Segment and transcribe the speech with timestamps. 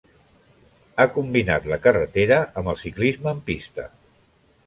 [0.97, 3.87] Ha combinat la carretera amb el ciclisme en pista.